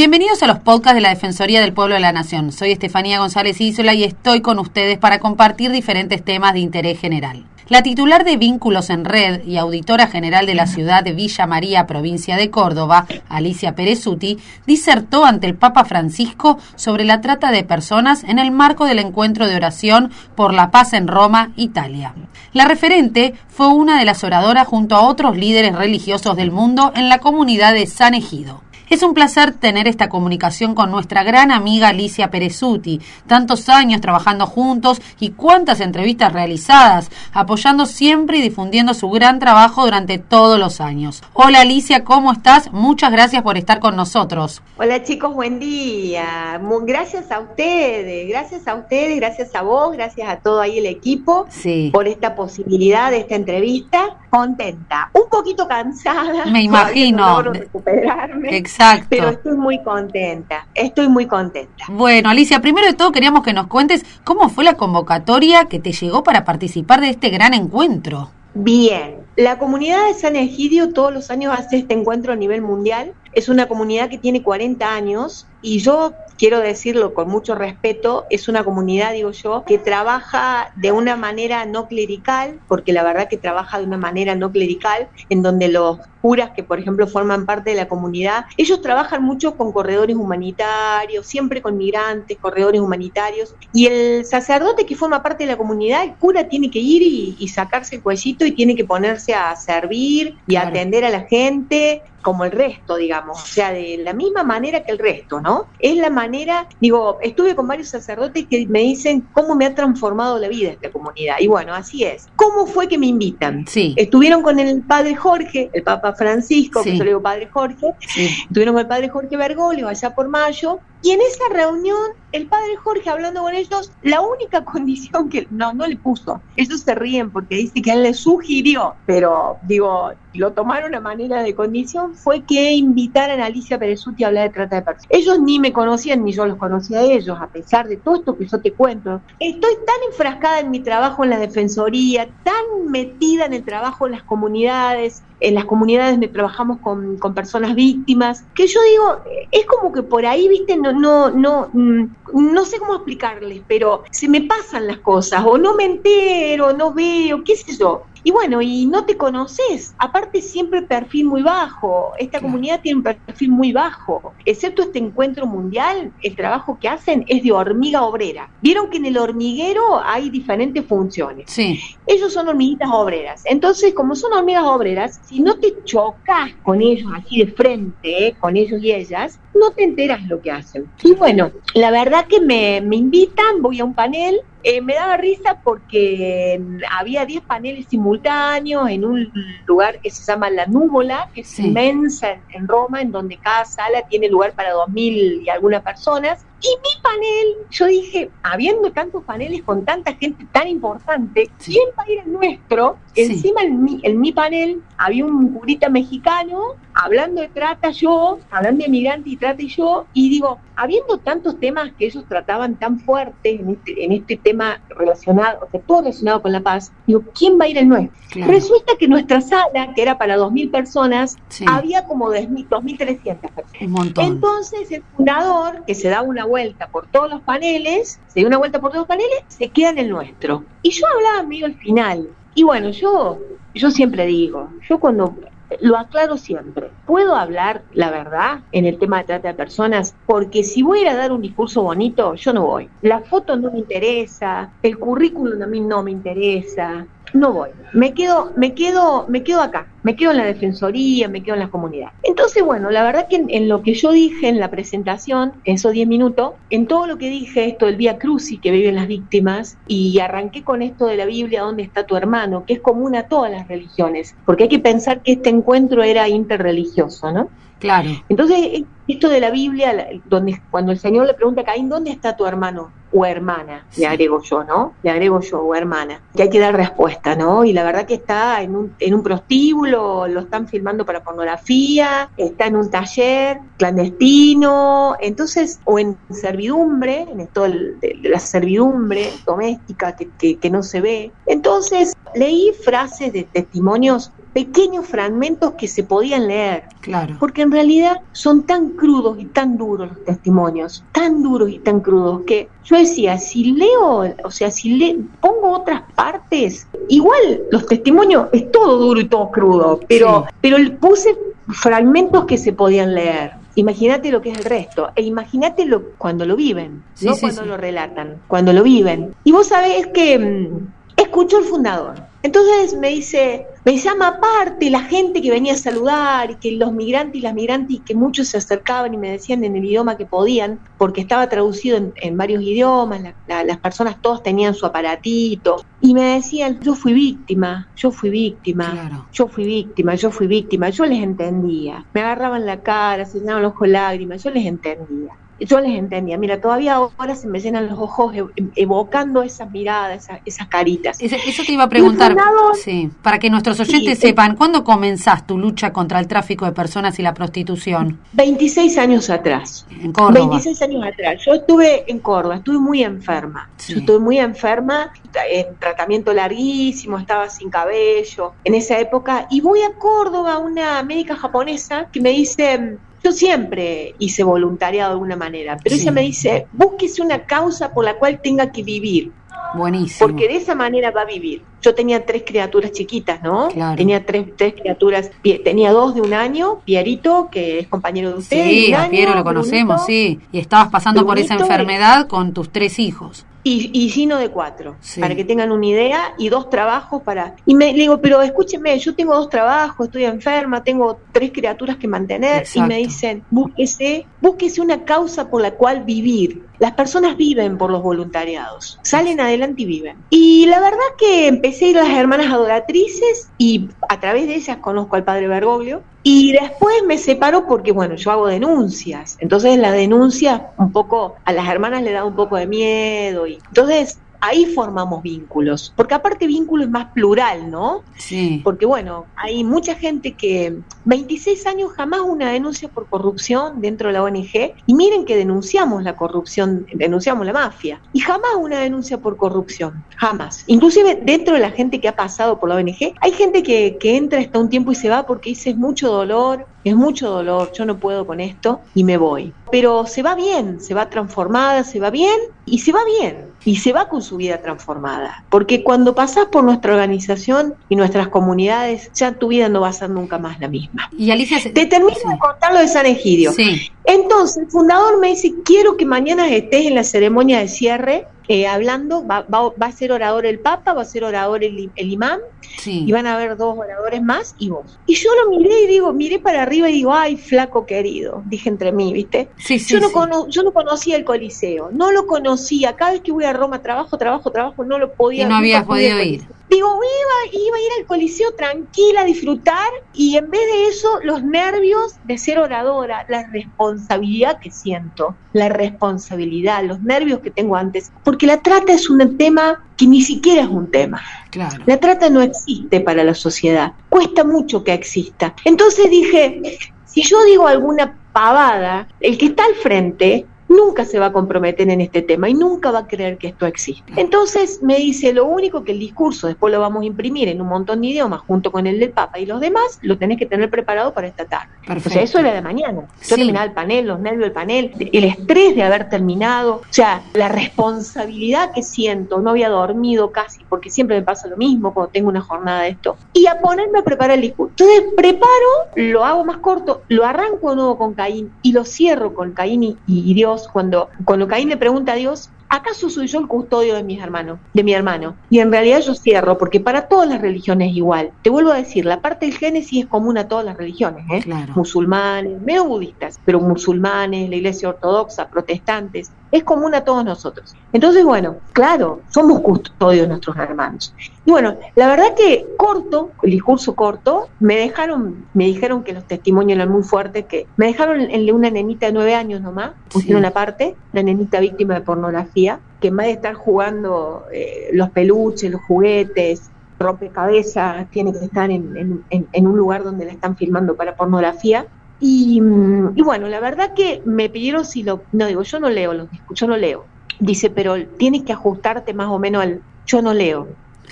Bienvenidos 0.00 0.42
a 0.42 0.46
los 0.46 0.60
podcasts 0.60 0.94
de 0.94 1.02
la 1.02 1.10
Defensoría 1.10 1.60
del 1.60 1.74
Pueblo 1.74 1.94
de 1.94 2.00
la 2.00 2.14
Nación. 2.14 2.52
Soy 2.52 2.72
Estefanía 2.72 3.18
González 3.18 3.60
Isola 3.60 3.92
y 3.92 4.02
estoy 4.02 4.40
con 4.40 4.58
ustedes 4.58 4.96
para 4.96 5.18
compartir 5.18 5.72
diferentes 5.72 6.24
temas 6.24 6.54
de 6.54 6.60
interés 6.60 6.98
general. 6.98 7.44
La 7.68 7.82
titular 7.82 8.24
de 8.24 8.38
Vínculos 8.38 8.88
en 8.88 9.04
Red 9.04 9.44
y 9.46 9.58
auditora 9.58 10.06
general 10.06 10.46
de 10.46 10.54
la 10.54 10.66
ciudad 10.66 11.04
de 11.04 11.12
Villa 11.12 11.46
María, 11.46 11.86
provincia 11.86 12.36
de 12.36 12.48
Córdoba, 12.48 13.04
Alicia 13.28 13.74
Perezuti, 13.74 14.38
disertó 14.66 15.26
ante 15.26 15.46
el 15.46 15.54
Papa 15.54 15.84
Francisco 15.84 16.56
sobre 16.76 17.04
la 17.04 17.20
trata 17.20 17.50
de 17.50 17.62
personas 17.62 18.24
en 18.24 18.38
el 18.38 18.52
marco 18.52 18.86
del 18.86 19.00
encuentro 19.00 19.46
de 19.46 19.56
oración 19.56 20.10
por 20.34 20.54
la 20.54 20.70
paz 20.70 20.94
en 20.94 21.08
Roma, 21.08 21.52
Italia. 21.56 22.14
La 22.54 22.64
referente 22.64 23.34
fue 23.48 23.68
una 23.68 23.98
de 23.98 24.06
las 24.06 24.24
oradoras 24.24 24.66
junto 24.66 24.96
a 24.96 25.02
otros 25.02 25.36
líderes 25.36 25.76
religiosos 25.76 26.36
del 26.36 26.52
mundo 26.52 26.90
en 26.96 27.10
la 27.10 27.18
comunidad 27.18 27.74
de 27.74 27.86
San 27.86 28.14
Egido. 28.14 28.62
Es 28.90 29.04
un 29.04 29.14
placer 29.14 29.52
tener 29.52 29.86
esta 29.86 30.08
comunicación 30.08 30.74
con 30.74 30.90
nuestra 30.90 31.22
gran 31.22 31.52
amiga 31.52 31.90
Alicia 31.90 32.28
Perezuti. 32.28 33.00
Tantos 33.28 33.68
años 33.68 34.00
trabajando 34.00 34.46
juntos 34.46 35.00
y 35.20 35.30
cuántas 35.30 35.80
entrevistas 35.80 36.32
realizadas, 36.32 37.08
apoyando 37.32 37.86
siempre 37.86 38.38
y 38.38 38.42
difundiendo 38.42 38.92
su 38.92 39.08
gran 39.08 39.38
trabajo 39.38 39.84
durante 39.84 40.18
todos 40.18 40.58
los 40.58 40.80
años. 40.80 41.22
Hola 41.34 41.60
Alicia, 41.60 42.02
¿cómo 42.02 42.32
estás? 42.32 42.72
Muchas 42.72 43.12
gracias 43.12 43.44
por 43.44 43.56
estar 43.56 43.78
con 43.78 43.94
nosotros. 43.94 44.60
Hola 44.76 45.04
chicos, 45.04 45.36
buen 45.36 45.60
día. 45.60 46.60
Gracias 46.82 47.30
a 47.30 47.38
ustedes, 47.38 48.28
gracias 48.28 48.66
a 48.66 48.74
ustedes, 48.74 49.14
gracias 49.20 49.54
a 49.54 49.62
vos, 49.62 49.92
gracias 49.92 50.28
a 50.28 50.38
todo 50.38 50.60
ahí 50.60 50.78
el 50.78 50.86
equipo 50.86 51.46
por 51.92 52.08
esta 52.08 52.34
posibilidad 52.34 53.12
de 53.12 53.18
esta 53.18 53.36
entrevista. 53.36 54.16
Contenta, 54.30 55.10
un 55.12 55.28
poquito 55.28 55.66
cansada. 55.66 56.46
Me 56.46 56.62
imagino. 56.62 57.42
recuperarme. 57.42 58.56
Exacto. 58.56 59.06
Pero 59.10 59.28
estoy 59.30 59.56
muy 59.56 59.82
contenta, 59.82 60.66
estoy 60.74 61.08
muy 61.08 61.26
contenta. 61.26 61.84
Bueno, 61.88 62.30
Alicia, 62.30 62.60
primero 62.60 62.86
de 62.86 62.94
todo 62.94 63.10
queríamos 63.10 63.42
que 63.42 63.52
nos 63.52 63.66
cuentes 63.66 64.04
cómo 64.22 64.48
fue 64.48 64.64
la 64.64 64.74
convocatoria 64.74 65.64
que 65.64 65.80
te 65.80 65.92
llegó 65.92 66.22
para 66.22 66.44
participar 66.44 67.00
de 67.00 67.10
este 67.10 67.30
gran 67.30 67.54
encuentro. 67.54 68.30
Bien, 68.54 69.16
la 69.36 69.58
comunidad 69.58 70.06
de 70.06 70.14
San 70.14 70.36
Egidio 70.36 70.92
todos 70.92 71.12
los 71.12 71.30
años 71.30 71.54
hace 71.56 71.78
este 71.78 71.94
encuentro 71.94 72.32
a 72.32 72.36
nivel 72.36 72.62
mundial. 72.62 73.14
Es 73.32 73.48
una 73.48 73.66
comunidad 73.66 74.10
que 74.10 74.18
tiene 74.18 74.42
40 74.42 74.92
años 74.92 75.46
y 75.62 75.78
yo 75.78 76.12
quiero 76.40 76.60
decirlo 76.60 77.12
con 77.12 77.28
mucho 77.28 77.54
respeto, 77.54 78.24
es 78.30 78.48
una 78.48 78.64
comunidad, 78.64 79.12
digo 79.12 79.30
yo, 79.30 79.62
que 79.66 79.76
trabaja 79.76 80.72
de 80.74 80.90
una 80.90 81.14
manera 81.14 81.66
no 81.66 81.86
clerical, 81.86 82.60
porque 82.66 82.94
la 82.94 83.02
verdad 83.02 83.28
que 83.28 83.36
trabaja 83.36 83.78
de 83.78 83.84
una 83.84 83.98
manera 83.98 84.34
no 84.34 84.50
clerical, 84.50 85.10
en 85.28 85.42
donde 85.42 85.68
los 85.68 85.98
curas 86.22 86.52
que, 86.56 86.62
por 86.62 86.78
ejemplo, 86.78 87.06
forman 87.06 87.44
parte 87.44 87.70
de 87.70 87.76
la 87.76 87.88
comunidad, 87.88 88.46
ellos 88.56 88.80
trabajan 88.80 89.22
mucho 89.22 89.54
con 89.58 89.70
corredores 89.70 90.16
humanitarios, 90.16 91.26
siempre 91.26 91.60
con 91.60 91.76
migrantes, 91.76 92.38
corredores 92.38 92.80
humanitarios, 92.80 93.54
y 93.74 93.86
el 93.86 94.24
sacerdote 94.24 94.86
que 94.86 94.96
forma 94.96 95.22
parte 95.22 95.44
de 95.44 95.50
la 95.50 95.58
comunidad, 95.58 96.04
el 96.04 96.16
cura 96.16 96.48
tiene 96.48 96.70
que 96.70 96.78
ir 96.78 97.02
y, 97.02 97.48
sacarse 97.48 97.96
el 97.96 98.02
cuellito 98.02 98.46
y 98.46 98.52
tiene 98.52 98.76
que 98.76 98.84
ponerse 98.84 99.34
a 99.34 99.54
servir 99.56 100.38
y 100.46 100.56
atender 100.56 101.04
a 101.04 101.10
la 101.10 101.22
gente 101.22 102.02
como 102.22 102.44
el 102.44 102.52
resto, 102.52 102.96
digamos, 102.96 103.42
o 103.42 103.46
sea, 103.46 103.72
de 103.72 103.98
la 103.98 104.12
misma 104.12 104.44
manera 104.44 104.82
que 104.82 104.92
el 104.92 104.98
resto, 104.98 105.40
¿no? 105.40 105.66
Es 105.78 105.96
la 105.96 106.10
manera, 106.10 106.68
digo, 106.80 107.18
estuve 107.22 107.54
con 107.54 107.66
varios 107.66 107.88
sacerdotes 107.88 108.46
que 108.48 108.66
me 108.66 108.80
dicen 108.80 109.26
cómo 109.32 109.54
me 109.54 109.66
ha 109.66 109.74
transformado 109.74 110.38
la 110.38 110.48
vida 110.48 110.70
esta 110.70 110.90
comunidad, 110.90 111.36
y 111.40 111.46
bueno, 111.46 111.74
así 111.74 112.04
es. 112.04 112.28
¿Cómo 112.36 112.66
fue 112.66 112.88
que 112.88 112.98
me 112.98 113.06
invitan? 113.06 113.66
Sí. 113.66 113.94
Estuvieron 113.96 114.42
con 114.42 114.58
el 114.58 114.82
padre 114.82 115.14
Jorge, 115.14 115.70
el 115.72 115.82
Papa 115.82 116.14
Francisco, 116.14 116.82
que 116.82 116.96
yo 116.96 117.04
le 117.04 117.10
digo 117.10 117.22
padre 117.22 117.46
Jorge, 117.46 117.94
estuvieron 118.42 118.74
con 118.74 118.82
el 118.82 118.88
padre 118.88 119.08
Jorge 119.08 119.36
Bergoglio 119.36 119.88
allá 119.88 120.14
por 120.14 120.28
mayo, 120.28 120.80
y 121.02 121.10
en 121.10 121.20
esa 121.20 121.44
reunión, 121.52 121.96
el 122.32 122.46
padre 122.46 122.76
Jorge 122.76 123.08
hablando 123.10 123.42
con 123.42 123.54
ellos, 123.54 123.92
la 124.02 124.20
única 124.20 124.64
condición 124.64 125.28
que 125.28 125.46
no, 125.50 125.72
no 125.72 125.86
le 125.86 125.96
puso, 125.96 126.42
ellos 126.56 126.80
se 126.82 126.94
ríen 126.94 127.30
porque 127.30 127.56
dice 127.56 127.82
que 127.82 127.92
él 127.92 128.02
le 128.02 128.14
sugirió, 128.14 128.94
pero 129.06 129.58
digo, 129.62 130.12
lo 130.34 130.52
tomaron 130.52 130.94
a 130.94 131.00
manera 131.00 131.42
de 131.42 131.54
condición, 131.54 132.14
fue 132.14 132.44
que 132.44 132.72
invitaran 132.72 133.40
a 133.40 133.46
Alicia 133.46 133.78
Perezuti 133.78 134.24
a 134.24 134.28
hablar 134.28 134.48
de 134.48 134.54
trata 134.54 134.76
de 134.76 134.82
personas. 134.82 135.06
Ellos 135.10 135.40
ni 135.40 135.58
me 135.58 135.72
conocían 135.72 136.24
ni 136.24 136.32
yo 136.32 136.46
los 136.46 136.58
conocía 136.58 137.00
a 137.00 137.02
ellos, 137.02 137.36
a 137.40 137.48
pesar 137.48 137.88
de 137.88 137.96
todo 137.96 138.16
esto 138.16 138.36
que 138.36 138.46
yo 138.46 138.60
te 138.60 138.72
cuento. 138.72 139.22
Estoy 139.38 139.74
tan 139.86 139.96
enfrascada 140.10 140.60
en 140.60 140.70
mi 140.70 140.80
trabajo 140.80 141.24
en 141.24 141.30
la 141.30 141.38
defensoría, 141.38 142.28
tan 142.44 142.90
metida 142.90 143.46
en 143.46 143.54
el 143.54 143.64
trabajo 143.64 144.06
en 144.06 144.12
las 144.12 144.22
comunidades, 144.22 145.22
en 145.40 145.54
las 145.54 145.64
comunidades 145.64 146.12
donde 146.12 146.28
trabajamos 146.28 146.78
con, 146.78 147.18
con, 147.18 147.34
personas 147.34 147.74
víctimas, 147.74 148.44
que 148.54 148.66
yo 148.66 148.80
digo, 148.82 149.18
es 149.50 149.66
como 149.66 149.92
que 149.92 150.02
por 150.02 150.26
ahí, 150.26 150.48
viste, 150.48 150.76
no, 150.76 150.92
no, 150.92 151.30
no, 151.30 151.70
mm, 151.72 152.04
no 152.34 152.64
sé 152.64 152.78
cómo 152.78 152.94
explicarles, 152.94 153.62
pero 153.66 154.04
se 154.10 154.28
me 154.28 154.42
pasan 154.42 154.86
las 154.86 154.98
cosas, 154.98 155.42
o 155.44 155.58
no 155.58 155.74
me 155.74 155.84
entero, 155.84 156.72
no 156.72 156.92
veo, 156.92 157.42
qué 157.44 157.56
sé 157.56 157.76
yo. 157.76 158.02
Y 158.22 158.30
bueno, 158.30 158.60
y 158.60 158.86
no 158.86 159.04
te 159.04 159.16
conoces. 159.16 159.94
Aparte, 159.98 160.42
siempre 160.42 160.82
perfil 160.82 161.26
muy 161.26 161.42
bajo. 161.42 162.12
Esta 162.18 162.40
comunidad 162.40 162.80
tiene 162.80 162.98
un 162.98 163.02
perfil 163.02 163.50
muy 163.50 163.72
bajo. 163.72 164.34
Excepto 164.44 164.82
este 164.82 164.98
encuentro 164.98 165.46
mundial, 165.46 166.12
el 166.22 166.36
trabajo 166.36 166.78
que 166.78 166.88
hacen 166.88 167.24
es 167.28 167.42
de 167.42 167.52
hormiga 167.52 168.02
obrera. 168.02 168.50
Vieron 168.60 168.90
que 168.90 168.98
en 168.98 169.06
el 169.06 169.18
hormiguero 169.18 170.00
hay 170.04 170.30
diferentes 170.30 170.84
funciones. 170.86 171.46
Sí. 171.48 171.80
Ellos 172.06 172.32
son 172.32 172.48
hormiguitas 172.48 172.90
obreras. 172.92 173.42
Entonces, 173.44 173.94
como 173.94 174.14
son 174.14 174.32
hormigas 174.32 174.64
obreras, 174.64 175.20
si 175.24 175.40
no 175.40 175.58
te 175.58 175.74
chocas 175.84 176.52
con 176.62 176.82
ellos 176.82 177.10
así 177.14 177.38
de 177.38 177.52
frente, 177.52 178.36
con 178.40 178.56
ellos 178.56 178.82
y 178.82 178.92
ellas, 178.92 179.38
no 179.54 179.70
te 179.70 179.84
enteras 179.84 180.22
lo 180.28 180.40
que 180.40 180.50
hacen. 180.50 180.90
Y 181.02 181.14
bueno, 181.14 181.50
la 181.74 181.90
verdad 181.90 182.26
que 182.26 182.40
me, 182.40 182.80
me 182.80 182.96
invitan, 182.96 183.60
voy 183.60 183.80
a 183.80 183.84
un 183.84 183.94
panel 183.94 184.40
eh, 184.62 184.82
me 184.82 184.94
daba 184.94 185.16
risa 185.16 185.58
porque 185.62 186.60
había 186.90 187.24
10 187.24 187.42
paneles 187.44 187.86
simultáneos 187.88 188.90
en 188.90 189.06
un 189.06 189.32
lugar 189.66 190.00
que 190.00 190.10
se 190.10 190.22
llama 190.22 190.50
La 190.50 190.66
Núbola, 190.66 191.30
que 191.34 191.40
es 191.40 191.58
inmensa 191.58 192.42
en, 192.50 192.68
Roma, 192.68 193.00
en 193.00 193.10
donde 193.10 193.38
cada 193.38 193.64
sala 193.64 194.02
tiene 194.08 194.28
lugar 194.28 194.52
para 194.52 194.74
2.000 194.74 195.44
y 195.44 195.48
algunas 195.48 195.82
personas. 195.82 196.44
Y 196.62 196.68
mi 196.68 197.02
panel, 197.02 197.66
yo 197.70 197.86
dije, 197.86 198.30
habiendo 198.42 198.92
tantos 198.92 199.24
paneles 199.24 199.62
con 199.62 199.84
tanta 199.84 200.14
gente 200.14 200.46
tan 200.52 200.68
importante, 200.68 201.50
¿quién 201.64 201.88
va 201.98 202.02
a 202.02 202.10
ir 202.12 202.20
al 202.20 202.32
nuestro? 202.32 202.96
Encima 203.14 203.62
en 203.62 203.82
mi, 203.82 204.00
en 204.02 204.20
mi 204.20 204.32
panel 204.32 204.82
había 204.98 205.24
un 205.24 205.52
curita 205.54 205.88
mexicano 205.88 206.76
hablando 206.94 207.40
de 207.40 207.48
trata 207.48 207.90
yo, 207.90 208.38
hablando 208.50 208.84
de 208.84 208.90
migrante 208.90 209.30
y 209.30 209.36
trata 209.36 209.62
y 209.62 209.68
yo, 209.68 210.06
y 210.12 210.28
digo, 210.28 210.58
habiendo 210.76 211.18
tantos 211.18 211.58
temas 211.58 211.92
que 211.98 212.06
ellos 212.06 212.24
trataban 212.28 212.76
tan 212.76 213.00
fuertes 213.00 213.60
en 213.60 213.70
este, 213.70 214.04
en 214.04 214.12
este 214.12 214.36
tema 214.36 214.80
relacionado, 214.88 215.66
o 215.66 215.70
sea, 215.70 215.80
todo 215.80 216.00
relacionado 216.02 216.42
con 216.42 216.52
la 216.52 216.60
paz, 216.60 216.92
digo, 217.06 217.22
¿quién 217.36 217.58
va 217.58 217.64
a 217.64 217.68
ir 217.68 217.78
al 217.78 217.88
nuestro? 217.88 218.46
Resulta 218.46 218.92
que 218.98 219.08
nuestra 219.08 219.40
sala, 219.40 219.92
que 219.94 220.02
era 220.02 220.18
para 220.18 220.36
2.000 220.36 220.70
personas, 220.70 221.36
había 221.66 222.04
como 222.04 222.30
2.300 222.30 223.38
personas. 223.38 223.72
Entonces 224.16 224.90
el 224.92 225.02
fundador, 225.16 225.84
que 225.86 225.94
se 225.94 226.08
da 226.08 226.22
una 226.22 226.44
vuelta 226.50 226.88
por 226.88 227.06
todos 227.06 227.30
los 227.30 227.40
paneles, 227.42 228.20
se 228.26 228.40
da 228.40 228.48
una 228.48 228.58
vuelta 228.58 228.80
por 228.80 228.90
todos 228.90 229.02
los 229.02 229.08
paneles, 229.08 229.44
se 229.48 229.68
queda 229.68 229.90
en 229.90 229.98
el 229.98 230.10
nuestro. 230.10 230.64
Y 230.82 230.90
yo 230.90 231.06
hablaba 231.06 231.46
medio 231.46 231.66
al 231.66 231.74
final. 231.74 232.28
Y 232.54 232.64
bueno, 232.64 232.90
yo, 232.90 233.38
yo 233.74 233.90
siempre 233.90 234.26
digo, 234.26 234.68
yo 234.88 234.98
cuando 234.98 235.36
lo 235.80 235.96
aclaro 235.96 236.36
siempre. 236.36 236.90
Puedo 237.06 237.36
hablar 237.36 237.82
la 237.92 238.10
verdad 238.10 238.60
en 238.72 238.86
el 238.86 238.98
tema 238.98 239.18
de 239.18 239.24
trata 239.24 239.48
de 239.48 239.54
personas 239.54 240.14
porque 240.26 240.64
si 240.64 240.82
voy 240.82 240.98
a 240.98 241.02
ir 241.02 241.08
a 241.08 241.16
dar 241.16 241.32
un 241.32 241.42
discurso 241.42 241.82
bonito, 241.82 242.34
yo 242.34 242.52
no 242.52 242.66
voy. 242.66 242.88
La 243.02 243.20
foto 243.20 243.56
no 243.56 243.70
me 243.70 243.78
interesa, 243.78 244.72
el 244.82 244.98
currículum 244.98 245.62
a 245.62 245.66
mí 245.66 245.80
no 245.80 246.02
me 246.02 246.10
interesa, 246.10 247.06
no 247.32 247.52
voy. 247.52 247.70
Me 247.92 248.14
quedo, 248.14 248.52
me 248.56 248.74
quedo, 248.74 249.26
me 249.28 249.42
quedo 249.42 249.62
acá, 249.62 249.88
me 250.02 250.16
quedo 250.16 250.30
en 250.30 250.38
la 250.38 250.44
defensoría, 250.44 251.28
me 251.28 251.42
quedo 251.42 251.54
en 251.54 251.60
la 251.60 251.70
comunidad. 251.70 252.10
Entonces, 252.22 252.64
bueno, 252.64 252.90
la 252.90 253.02
verdad 253.02 253.26
que 253.28 253.44
en, 253.48 253.68
lo 253.68 253.82
que 253.82 253.94
yo 253.94 254.12
dije 254.12 254.48
en 254.48 254.60
la 254.60 254.70
presentación, 254.70 255.52
en 255.64 255.74
esos 255.74 255.92
10 255.92 256.06
minutos, 256.08 256.52
en 256.70 256.86
todo 256.86 257.06
lo 257.06 257.18
que 257.18 257.28
dije, 257.28 257.66
esto 257.66 257.86
del 257.86 257.96
Vía 257.96 258.18
Cruci 258.18 258.58
que 258.58 258.70
viven 258.70 258.94
las 258.94 259.06
víctimas, 259.06 259.78
y 259.86 260.18
arranqué 260.20 260.62
con 260.62 260.82
esto 260.82 261.06
de 261.06 261.16
la 261.16 261.24
Biblia, 261.24 261.62
¿dónde 261.62 261.82
está 261.82 262.04
tu 262.04 262.16
hermano? 262.16 262.64
que 262.66 262.74
es 262.74 262.80
común 262.80 263.16
a 263.16 263.24
todas 263.24 263.50
las 263.50 263.68
religiones, 263.68 264.36
porque 264.44 264.64
hay 264.64 264.68
que 264.68 264.78
pensar 264.78 265.22
que 265.22 265.32
este 265.32 265.50
encuentro 265.50 266.02
era 266.02 266.28
interreligioso, 266.28 267.32
¿no? 267.32 267.50
Claro. 267.78 268.10
Entonces, 268.28 268.84
esto 269.08 269.28
de 269.28 269.40
la 269.40 269.50
Biblia, 269.50 270.08
donde 270.26 270.60
cuando 270.70 270.92
el 270.92 270.98
Señor 270.98 271.26
le 271.26 271.34
pregunta 271.34 271.62
a 271.62 271.64
Caín, 271.64 271.88
¿dónde 271.88 272.10
está 272.10 272.36
tu 272.36 272.46
hermano? 272.46 272.92
O 273.12 273.24
hermana, 273.24 273.86
le 273.96 274.06
agrego 274.06 274.42
yo, 274.42 274.64
¿no? 274.64 274.94
Le 275.02 275.10
agrego 275.10 275.40
yo, 275.40 275.60
o 275.62 275.74
hermana, 275.74 276.20
que 276.34 276.44
hay 276.44 276.50
que 276.50 276.60
dar 276.60 276.76
respuesta, 276.76 277.34
¿no? 277.34 277.64
Y 277.64 277.72
la 277.72 277.84
verdad 277.84 278.06
que 278.06 278.14
está 278.14 278.62
en 278.62 278.76
un, 278.76 278.94
en 278.98 279.14
un 279.14 279.22
prostíbulo, 279.22 280.26
lo 280.28 280.40
están 280.40 280.68
filmando 280.68 281.04
para 281.04 281.22
pornografía, 281.22 282.30
está 282.36 282.66
en 282.66 282.76
un 282.76 282.90
taller 282.90 283.60
clandestino, 283.76 285.16
entonces, 285.20 285.80
o 285.84 285.98
en 285.98 286.16
servidumbre, 286.30 287.26
en 287.30 287.40
esto 287.40 287.62
de, 287.62 288.18
la 288.22 288.38
servidumbre 288.38 289.30
doméstica 289.44 290.16
que, 290.16 290.58
que 290.58 290.70
no 290.70 290.82
se 290.82 291.00
ve. 291.00 291.32
Entonces, 291.46 292.14
leí 292.34 292.72
frases 292.84 293.32
de 293.32 293.44
testimonios 293.44 294.32
pequeños 294.52 295.06
fragmentos 295.06 295.72
que 295.72 295.88
se 295.88 296.02
podían 296.02 296.48
leer. 296.48 296.84
Claro. 297.00 297.36
Porque 297.38 297.62
en 297.62 297.70
realidad 297.70 298.20
son 298.32 298.64
tan 298.64 298.90
crudos 298.90 299.38
y 299.38 299.46
tan 299.46 299.78
duros 299.78 300.08
los 300.08 300.24
testimonios, 300.24 301.04
tan 301.12 301.42
duros 301.42 301.70
y 301.70 301.78
tan 301.78 302.00
crudos, 302.00 302.42
que 302.46 302.68
yo 302.84 302.96
decía, 302.96 303.38
si 303.38 303.72
leo, 303.72 304.34
o 304.44 304.50
sea, 304.50 304.70
si 304.70 304.96
le 304.96 305.18
pongo 305.40 305.70
otras 305.70 306.02
partes, 306.14 306.86
igual 307.08 307.62
los 307.70 307.86
testimonios 307.86 308.48
es 308.52 308.70
todo 308.70 308.98
duro 308.98 309.20
y 309.20 309.28
todo 309.28 309.50
crudo, 309.50 310.00
pero, 310.08 310.46
pero 310.60 310.76
puse 310.98 311.36
fragmentos 311.68 312.44
que 312.44 312.58
se 312.58 312.72
podían 312.72 313.14
leer. 313.14 313.52
Imagínate 313.76 314.32
lo 314.32 314.42
que 314.42 314.50
es 314.50 314.58
el 314.58 314.64
resto, 314.64 315.10
e 315.14 315.22
imagínate 315.22 315.84
lo, 315.84 316.02
cuando 316.18 316.44
lo 316.44 316.56
viven, 316.56 317.04
no 317.22 317.36
cuando 317.36 317.64
lo 317.64 317.76
relatan, 317.76 318.42
cuando 318.48 318.72
lo 318.72 318.82
viven. 318.82 319.34
Y 319.44 319.52
vos 319.52 319.68
sabés 319.68 320.08
que 320.08 320.38
mm, 320.38 320.88
escucho 321.16 321.58
el 321.58 321.64
fundador 321.64 322.29
entonces 322.42 322.98
me 322.98 323.08
dice, 323.08 323.66
me 323.84 323.98
llama 323.98 324.28
aparte 324.28 324.88
la 324.88 325.02
gente 325.02 325.42
que 325.42 325.50
venía 325.50 325.74
a 325.74 325.76
saludar 325.76 326.50
y 326.50 326.54
que 326.56 326.72
los 326.72 326.92
migrantes 326.92 327.36
y 327.36 327.42
las 327.42 327.52
migrantes 327.52 327.96
y 327.96 328.00
que 328.00 328.14
muchos 328.14 328.48
se 328.48 328.56
acercaban 328.56 329.12
y 329.12 329.18
me 329.18 329.30
decían 329.30 329.62
en 329.62 329.76
el 329.76 329.84
idioma 329.84 330.16
que 330.16 330.24
podían, 330.24 330.80
porque 330.96 331.20
estaba 331.20 331.48
traducido 331.48 332.12
en, 332.14 332.36
varios 332.36 332.62
idiomas, 332.62 333.20
las 333.46 333.78
personas 333.78 334.22
todas 334.22 334.42
tenían 334.42 334.74
su 334.74 334.86
aparatito 334.86 335.84
y 336.00 336.14
me 336.14 336.34
decían, 336.34 336.80
yo 336.80 336.94
fui 336.94 337.12
víctima, 337.12 337.90
yo 337.94 338.10
fui 338.10 338.30
víctima, 338.30 339.26
yo 339.32 339.46
fui 339.46 339.64
víctima, 339.64 340.14
yo 340.14 340.30
fui 340.30 340.46
víctima, 340.46 340.88
yo 340.88 341.04
les 341.04 341.22
entendía, 341.22 342.06
me 342.14 342.22
agarraban 342.22 342.64
la 342.64 342.82
cara, 342.82 343.26
se 343.26 343.40
llenaban 343.40 343.62
los 343.62 343.72
ojos 343.72 343.88
lágrimas, 343.88 344.42
yo 344.42 344.50
les 344.50 344.64
entendía 344.64 345.36
yo 345.66 345.80
les 345.80 345.98
entendía. 345.98 346.38
Mira, 346.38 346.60
todavía 346.60 346.94
ahora 346.94 347.34
se 347.34 347.46
me 347.46 347.60
llenan 347.60 347.88
los 347.88 347.98
ojos 347.98 348.34
evocando 348.76 349.42
esas 349.42 349.70
miradas, 349.70 350.28
esas, 350.44 350.68
caritas. 350.68 351.18
Eso, 351.20 351.62
te 351.64 351.72
iba 351.72 351.84
a 351.84 351.88
preguntar, 351.88 352.36
sí, 352.74 353.10
para 353.22 353.38
que 353.38 353.50
nuestros 353.50 353.80
oyentes 353.80 354.18
sepan, 354.18 354.56
¿cuándo 354.56 354.84
comenzás 354.84 355.46
tu 355.46 355.58
lucha 355.58 355.92
contra 355.92 356.20
el 356.20 356.28
tráfico 356.28 356.64
de 356.64 356.72
personas 356.72 357.18
y 357.18 357.22
la 357.22 357.34
prostitución? 357.34 358.20
26 358.32 358.98
años 358.98 359.30
atrás. 359.30 359.86
En 359.90 360.12
Córdoba. 360.12 360.48
26 360.48 360.82
años 360.82 361.04
atrás. 361.04 361.42
Yo 361.44 361.54
estuve 361.54 362.10
en 362.10 362.20
Córdoba, 362.20 362.56
estuve 362.56 362.78
muy 362.78 363.02
enferma. 363.02 363.68
Yo 363.88 363.98
estuve 363.98 364.18
muy 364.18 364.38
enferma, 364.38 365.12
en 365.50 365.76
tratamiento 365.78 366.32
larguísimo, 366.32 367.18
estaba 367.18 367.48
sin 367.48 367.70
cabello 367.70 368.52
en 368.64 368.74
esa 368.74 368.98
época. 368.98 369.46
Y 369.50 369.60
voy 369.60 369.80
a 369.82 369.92
Córdoba, 369.98 370.58
una 370.58 371.02
médica 371.02 371.36
japonesa 371.36 372.06
que 372.12 372.20
me 372.20 372.30
dice 372.30 372.98
yo 373.22 373.32
siempre 373.32 374.14
hice 374.18 374.42
voluntariado 374.42 375.10
de 375.10 375.14
alguna 375.14 375.36
manera, 375.36 375.76
pero 375.82 375.94
ella 375.94 376.10
me 376.10 376.22
dice, 376.22 376.66
búsquese 376.72 377.22
una 377.22 377.44
causa 377.44 377.92
por 377.92 378.04
la 378.04 378.14
cual 378.14 378.40
tenga 378.42 378.72
que 378.72 378.82
vivir. 378.82 379.32
Buenísimo. 379.74 380.28
Porque 380.28 380.48
de 380.48 380.56
esa 380.56 380.74
manera 380.74 381.10
va 381.10 381.22
a 381.22 381.24
vivir. 381.24 381.62
Yo 381.82 381.94
tenía 381.94 382.26
tres 382.26 382.42
criaturas 382.44 382.92
chiquitas, 382.92 383.42
¿no? 383.42 383.68
Tenía 383.96 384.24
tres, 384.24 384.46
tres 384.56 384.74
criaturas, 384.74 385.30
tenía 385.64 385.92
dos 385.92 386.14
de 386.14 386.20
un 386.20 386.34
año, 386.34 386.80
Pierito, 386.84 387.48
que 387.50 387.78
es 387.78 387.88
compañero 387.88 388.30
de 388.30 388.38
usted. 388.38 388.64
Sí, 388.64 388.92
a 388.92 389.08
Piero 389.08 389.34
lo 389.34 389.44
conocemos, 389.44 390.04
sí. 390.04 390.40
Y 390.52 390.58
estabas 390.58 390.88
pasando 390.88 391.24
por 391.24 391.38
esa 391.38 391.54
enfermedad 391.54 392.26
con 392.26 392.52
tus 392.52 392.70
tres 392.70 392.98
hijos. 392.98 393.46
Y, 393.62 393.90
y 393.92 394.08
Gino 394.08 394.38
de 394.38 394.48
cuatro, 394.48 394.96
para 395.18 395.34
que 395.34 395.44
tengan 395.44 395.70
una 395.70 395.84
idea, 395.84 396.34
y 396.38 396.48
dos 396.48 396.70
trabajos 396.70 397.22
para... 397.22 397.56
Y 397.66 397.74
me 397.74 397.92
le 397.92 398.00
digo, 398.00 398.20
pero 398.20 398.40
escúcheme, 398.40 398.98
yo 398.98 399.14
tengo 399.14 399.34
dos 399.34 399.50
trabajos, 399.50 400.06
estoy 400.06 400.24
enferma, 400.24 400.82
tengo 400.82 401.18
tres 401.32 401.50
criaturas 401.52 401.96
que 401.96 402.08
mantener, 402.08 402.66
y 402.74 402.80
me 402.82 402.96
dicen, 402.96 403.44
búsquese, 403.50 404.26
búsquese 404.40 404.80
una 404.80 405.04
causa 405.04 405.50
por 405.50 405.60
la 405.60 405.72
cual 405.72 406.04
vivir. 406.04 406.69
Las 406.80 406.92
personas 406.92 407.36
viven 407.36 407.76
por 407.76 407.90
los 407.90 408.02
voluntariados, 408.02 408.98
salen 409.02 409.38
adelante 409.38 409.82
y 409.82 409.84
viven. 409.84 410.16
Y 410.30 410.64
la 410.64 410.80
verdad 410.80 410.98
que 411.18 411.46
empecé 411.46 411.84
a 411.84 411.88
ir 411.88 411.98
a 411.98 412.04
las 412.04 412.18
hermanas 412.18 412.50
adoratrices 412.50 413.50
y 413.58 413.90
a 414.08 414.18
través 414.18 414.46
de 414.46 414.54
ellas 414.54 414.78
conozco 414.78 415.14
al 415.16 415.24
padre 415.24 415.46
Bergoglio. 415.46 416.02
Y 416.22 416.52
después 416.52 417.02
me 417.06 417.18
separo 417.18 417.66
porque, 417.66 417.92
bueno, 417.92 418.14
yo 418.14 418.30
hago 418.30 418.46
denuncias. 418.46 419.36
Entonces 419.40 419.78
la 419.78 419.92
denuncia 419.92 420.70
un 420.78 420.90
poco, 420.90 421.36
a 421.44 421.52
las 421.52 421.68
hermanas 421.68 422.02
le 422.02 422.12
da 422.12 422.24
un 422.24 422.34
poco 422.34 422.56
de 422.56 422.66
miedo. 422.66 423.46
Y 423.46 423.58
entonces 423.68 424.18
ahí 424.40 424.66
formamos 424.66 425.22
vínculos, 425.22 425.92
porque 425.96 426.14
aparte 426.14 426.46
vínculo 426.46 426.84
es 426.84 426.90
más 426.90 427.12
plural, 427.12 427.70
¿no? 427.70 428.02
Sí. 428.16 428.60
Porque 428.64 428.86
bueno, 428.86 429.26
hay 429.36 429.64
mucha 429.64 429.94
gente 429.94 430.34
que 430.34 430.78
26 431.04 431.66
años 431.66 431.92
jamás 431.92 432.20
una 432.20 432.50
denuncia 432.50 432.88
por 432.88 433.08
corrupción 433.08 433.80
dentro 433.80 434.08
de 434.08 434.14
la 434.14 434.22
ONG 434.22 434.74
y 434.86 434.94
miren 434.94 435.24
que 435.24 435.36
denunciamos 435.36 436.02
la 436.02 436.16
corrupción, 436.16 436.86
denunciamos 436.92 437.46
la 437.46 437.52
mafia 437.52 438.00
y 438.12 438.20
jamás 438.20 438.50
una 438.58 438.80
denuncia 438.80 439.18
por 439.18 439.36
corrupción, 439.36 440.04
jamás. 440.16 440.64
Inclusive 440.66 441.20
dentro 441.22 441.54
de 441.54 441.60
la 441.60 441.70
gente 441.70 442.00
que 442.00 442.08
ha 442.08 442.16
pasado 442.16 442.58
por 442.58 442.68
la 442.68 442.76
ONG, 442.76 443.14
hay 443.20 443.32
gente 443.32 443.62
que, 443.62 443.96
que 443.98 444.16
entra 444.16 444.40
hasta 444.40 444.58
un 444.58 444.68
tiempo 444.68 444.92
y 444.92 444.94
se 444.94 445.08
va 445.08 445.26
porque 445.26 445.50
dice 445.50 445.70
es 445.70 445.76
mucho 445.76 446.10
dolor, 446.10 446.66
es 446.84 446.96
mucho 446.96 447.30
dolor, 447.30 447.72
yo 447.72 447.84
no 447.84 447.98
puedo 447.98 448.26
con 448.26 448.40
esto 448.40 448.80
y 448.94 449.04
me 449.04 449.16
voy. 449.16 449.52
Pero 449.70 450.06
se 450.06 450.22
va 450.22 450.34
bien, 450.34 450.80
se 450.80 450.94
va 450.94 451.10
transformada, 451.10 451.84
se 451.84 452.00
va 452.00 452.10
bien 452.10 452.38
y 452.70 452.78
se 452.78 452.92
va 452.92 453.00
bien 453.20 453.50
y 453.64 453.76
se 453.76 453.92
va 453.92 454.08
con 454.08 454.22
su 454.22 454.36
vida 454.36 454.62
transformada. 454.62 455.44
Porque 455.50 455.82
cuando 455.82 456.14
pasas 456.14 456.46
por 456.46 456.64
nuestra 456.64 456.92
organización 456.92 457.74
y 457.88 457.96
nuestras 457.96 458.28
comunidades, 458.28 459.10
ya 459.14 459.32
tu 459.32 459.48
vida 459.48 459.68
no 459.68 459.82
va 459.82 459.88
a 459.88 459.92
ser 459.92 460.10
nunca 460.10 460.38
más 460.38 460.60
la 460.60 460.68
misma. 460.68 461.10
Y 461.16 461.30
Alicia, 461.30 461.58
te 461.62 461.86
termino 461.86 462.14
de 462.14 462.38
contar 462.38 462.72
lo 462.72 462.80
de 462.80 462.88
San 462.88 463.06
Egidio. 463.06 463.52
Sí. 463.52 463.90
Entonces, 464.04 464.64
el 464.64 464.70
fundador 464.70 465.20
me 465.20 465.28
dice, 465.28 465.52
quiero 465.64 465.96
que 465.96 466.06
mañana 466.06 466.48
estés 466.48 466.86
en 466.86 466.94
la 466.94 467.04
ceremonia 467.04 467.58
de 467.58 467.68
cierre 467.68 468.26
eh, 468.50 468.66
hablando, 468.66 469.24
va, 469.24 469.46
va, 469.48 469.86
a 469.86 469.92
ser 469.92 470.10
orador 470.10 470.44
el 470.44 470.58
Papa, 470.58 470.92
va 470.92 471.02
a 471.02 471.04
ser 471.04 471.22
orador 471.22 471.62
el, 471.62 471.88
el 471.94 472.12
imán, 472.12 472.40
y 472.84 473.12
van 473.12 473.28
a 473.28 473.36
haber 473.36 473.56
dos 473.56 473.78
oradores 473.78 474.20
más 474.22 474.56
y 474.58 474.70
vos. 474.70 474.98
Y 475.06 475.14
yo 475.14 475.30
lo 475.36 475.56
miré 475.56 475.82
y 475.82 475.86
digo, 475.86 476.12
miré 476.12 476.40
para 476.40 476.62
arriba 476.62 476.90
y 476.90 476.94
digo, 476.94 477.14
ay, 477.14 477.36
flaco 477.36 477.86
querido, 477.86 478.42
dije 478.46 478.68
entre 478.68 478.90
mí, 478.90 479.12
¿viste? 479.12 479.50
Sí, 479.56 479.78
yo, 479.78 480.00
no 480.00 480.48
yo 480.48 480.64
no 480.64 480.72
conocía 480.72 481.14
el 481.14 481.24
Coliseo, 481.24 481.90
no 481.92 482.10
lo 482.10 482.26
conocía, 482.26 482.96
cada 482.96 483.12
vez 483.12 483.20
que 483.20 483.30
voy 483.30 483.44
a 483.44 483.52
Roma 483.52 483.82
trabajo, 483.82 484.18
trabajo, 484.18 484.50
trabajo, 484.50 484.84
no 484.84 484.98
lo 484.98 485.12
podía. 485.12 485.44
Y 485.44 485.48
no 485.48 485.54
habías 485.54 485.84
podido 485.84 486.20
ir. 486.20 486.42
Digo, 486.70 486.88
iba, 486.88 487.64
iba 487.64 487.76
a 487.76 487.80
ir 487.80 487.88
al 487.98 488.06
coliseo 488.06 488.52
tranquila, 488.52 489.22
a 489.22 489.24
disfrutar, 489.24 489.88
y 490.14 490.36
en 490.36 490.48
vez 490.50 490.60
de 490.72 490.86
eso, 490.86 491.18
los 491.24 491.42
nervios 491.42 492.14
de 492.24 492.38
ser 492.38 492.60
oradora, 492.60 493.26
la 493.28 493.44
responsabilidad 493.48 494.60
que 494.60 494.70
siento, 494.70 495.34
la 495.52 495.68
responsabilidad, 495.68 496.84
los 496.84 497.02
nervios 497.02 497.40
que 497.40 497.50
tengo 497.50 497.74
antes, 497.74 498.12
porque 498.22 498.39
la 498.46 498.60
trata 498.62 498.92
es 498.92 499.10
un 499.10 499.36
tema 499.36 499.84
que 499.96 500.06
ni 500.06 500.22
siquiera 500.22 500.62
es 500.62 500.68
un 500.68 500.90
tema. 500.90 501.20
Claro. 501.50 501.82
La 501.86 501.98
trata 501.98 502.30
no 502.30 502.40
existe 502.40 503.00
para 503.00 503.24
la 503.24 503.34
sociedad, 503.34 503.92
cuesta 504.08 504.44
mucho 504.44 504.84
que 504.84 504.92
exista. 504.92 505.54
Entonces 505.64 506.10
dije, 506.10 506.78
si 507.04 507.22
yo 507.22 507.42
digo 507.44 507.66
alguna 507.66 508.16
pavada, 508.32 509.08
el 509.20 509.36
que 509.36 509.46
está 509.46 509.64
al 509.64 509.74
frente 509.74 510.46
nunca 510.70 511.04
se 511.04 511.18
va 511.18 511.26
a 511.26 511.32
comprometer 511.32 511.90
en 511.90 512.00
este 512.00 512.22
tema 512.22 512.48
y 512.48 512.54
nunca 512.54 512.92
va 512.92 513.00
a 513.00 513.06
creer 513.08 513.38
que 513.38 513.48
esto 513.48 513.66
existe. 513.66 514.12
Entonces 514.16 514.80
me 514.82 514.96
dice, 514.96 515.32
lo 515.32 515.44
único 515.44 515.82
que 515.82 515.92
el 515.92 515.98
discurso 515.98 516.46
después 516.46 516.72
lo 516.72 516.80
vamos 516.80 517.02
a 517.02 517.06
imprimir 517.06 517.48
en 517.48 517.60
un 517.60 517.66
montón 517.66 518.00
de 518.00 518.06
idiomas 518.06 518.40
junto 518.42 518.70
con 518.70 518.86
el 518.86 519.00
del 519.00 519.10
Papa 519.10 519.40
y 519.40 519.46
los 519.46 519.60
demás, 519.60 519.98
lo 520.02 520.16
tenés 520.16 520.38
que 520.38 520.46
tener 520.46 520.70
preparado 520.70 521.12
para 521.12 521.26
esta 521.26 521.44
tarde. 521.44 521.68
Perfecto. 521.84 522.08
O 522.08 522.12
sea, 522.12 522.22
eso 522.22 522.38
era 522.38 522.54
de 522.54 522.62
mañana. 522.62 523.02
Yo 523.28 523.36
terminaba 523.36 523.64
el 523.64 523.72
panel, 523.72 524.06
los 524.06 524.20
nervios 524.20 524.44
del 524.44 524.52
panel, 524.52 524.92
el 525.12 525.24
estrés 525.24 525.74
de 525.74 525.82
haber 525.82 526.08
terminado, 526.08 526.76
o 526.76 526.82
sea, 526.92 527.22
la 527.34 527.48
responsabilidad 527.48 528.72
que 528.72 528.84
siento, 528.84 529.40
no 529.40 529.50
había 529.50 529.68
dormido 529.70 530.30
casi, 530.30 530.60
porque 530.68 530.88
siempre 530.88 531.16
me 531.16 531.22
pasa 531.22 531.48
lo 531.48 531.56
mismo 531.56 531.92
cuando 531.92 532.12
tengo 532.12 532.28
una 532.28 532.42
jornada 532.42 532.82
de 532.82 532.90
esto. 532.90 533.16
Y 533.32 533.46
a 533.46 533.58
ponerme 533.60 533.98
a 533.98 534.02
preparar 534.02 534.36
el 534.36 534.42
discurso. 534.42 534.72
Entonces 534.78 535.14
preparo, 535.16 535.50
lo 535.96 536.24
hago 536.24 536.44
más 536.44 536.58
corto, 536.58 537.02
lo 537.08 537.24
arranco 537.24 537.70
de 537.70 537.76
nuevo 537.76 537.98
con 537.98 538.14
Caín 538.14 538.52
y 538.62 538.72
lo 538.72 538.84
cierro 538.84 539.34
con 539.34 539.50
Caín 539.52 539.98
y 540.06 540.34
Dios 540.34 540.59
cuando, 540.68 541.08
cuando 541.24 541.48
Caín 541.48 541.68
le 541.68 541.76
pregunta 541.76 542.12
a 542.12 542.16
Dios, 542.16 542.50
¿acaso 542.68 543.10
soy 543.10 543.26
yo 543.26 543.40
el 543.40 543.48
custodio 543.48 543.94
de 543.94 544.02
mis 544.02 544.20
hermanos, 544.22 544.58
de 544.72 544.84
mi 544.84 544.92
hermano? 544.92 545.34
Y 545.50 545.58
en 545.58 545.70
realidad 545.70 546.00
yo 546.00 546.14
cierro, 546.14 546.58
porque 546.58 546.80
para 546.80 547.08
todas 547.08 547.28
las 547.28 547.40
religiones 547.40 547.90
es 547.90 547.96
igual. 547.96 548.30
Te 548.42 548.50
vuelvo 548.50 548.70
a 548.70 548.76
decir, 548.76 549.04
la 549.04 549.20
parte 549.20 549.46
del 549.46 549.58
Génesis 549.58 550.04
es 550.04 550.10
común 550.10 550.38
a 550.38 550.48
todas 550.48 550.64
las 550.64 550.76
religiones, 550.76 551.24
¿eh? 551.30 551.44
musulmanes, 551.74 552.60
menos 552.62 552.86
budistas, 552.86 553.40
pero 553.44 553.60
musulmanes, 553.60 554.48
la 554.48 554.56
iglesia 554.56 554.88
ortodoxa, 554.88 555.48
protestantes, 555.48 556.30
es 556.52 556.64
común 556.64 556.94
a 556.94 557.04
todos 557.04 557.24
nosotros. 557.24 557.74
Entonces, 557.92 558.24
bueno, 558.24 558.56
claro, 558.72 559.20
somos 559.30 559.60
custodios 559.60 560.22
de 560.22 560.28
nuestros 560.28 560.56
hermanos. 560.56 561.14
Y 561.44 561.50
bueno, 561.50 561.76
la 561.94 562.08
verdad 562.08 562.34
que 562.36 562.66
corto, 562.80 563.32
el 563.42 563.50
discurso 563.50 563.94
corto, 563.94 564.48
me 564.58 564.74
dejaron, 564.74 565.44
me 565.52 565.66
dijeron 565.66 566.02
que 566.02 566.14
los 566.14 566.24
testimonios 566.24 566.78
eran 566.78 566.90
muy 566.90 567.02
fuertes, 567.02 567.44
que 567.44 567.66
me 567.76 567.84
dejaron 567.84 568.22
en 568.22 568.54
una 568.54 568.70
nenita 568.70 569.04
de 569.04 569.12
nueve 569.12 569.34
años 569.34 569.60
nomás, 569.60 569.90
pusieron 570.10 570.40
una 570.40 570.52
parte, 570.52 570.96
la 571.12 571.22
nenita 571.22 571.60
víctima 571.60 571.92
de 571.92 572.00
pornografía, 572.00 572.80
que 572.98 573.08
en 573.08 573.18
vez 573.18 573.26
de 573.26 573.32
estar 573.34 573.52
jugando 573.52 574.46
eh, 574.50 574.88
los 574.94 575.10
peluches, 575.10 575.70
los 575.70 575.82
juguetes, 575.82 576.70
rompecabezas, 576.98 578.08
tiene 578.08 578.32
que 578.32 578.46
estar 578.46 578.70
en, 578.70 579.24
un 579.54 579.76
lugar 579.76 580.02
donde 580.02 580.24
la 580.24 580.32
están 580.32 580.56
filmando 580.56 580.96
para 580.96 581.16
pornografía. 581.16 581.86
Y, 582.18 582.62
mm, 582.62 583.12
y, 583.14 583.20
bueno, 583.22 583.48
la 583.48 583.60
verdad 583.60 583.92
que 583.92 584.22
me 584.24 584.48
pidieron 584.48 584.86
si 584.86 585.02
lo... 585.02 585.22
No 585.32 585.46
digo, 585.46 585.62
yo 585.64 585.80
no 585.80 585.90
leo 585.90 586.14
los 586.14 586.30
discursos, 586.30 586.60
yo 586.60 586.66
no 586.66 586.78
leo. 586.78 587.04
Dice, 587.40 587.68
pero 587.68 588.06
tienes 588.16 588.42
que 588.44 588.54
ajustarte 588.54 589.12
más 589.12 589.28
o 589.28 589.38
menos 589.38 589.62
al... 589.62 589.82
Yo 590.06 590.22
no 590.22 590.32
leo. 590.32 590.68